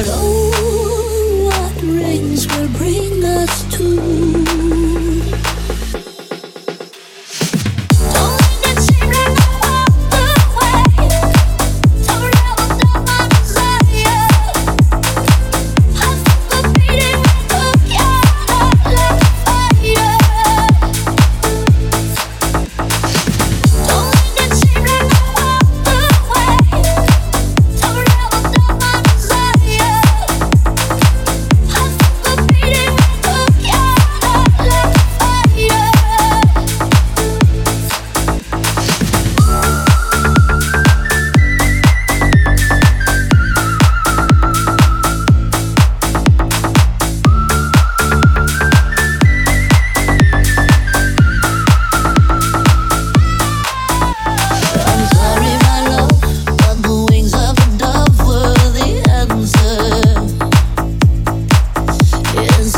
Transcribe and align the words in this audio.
But 0.00 0.08
oh, 0.12 1.50
what 1.50 1.82
rains 1.82 2.46
will 2.46 2.68
bring 2.78 3.22
us 3.22 3.76
to. 3.76 4.39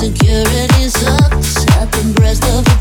Security 0.02 0.88
sucks 0.88 1.64
I've 1.76 1.88
been 1.92 2.12
pressed 2.12 2.42
up. 2.46 2.71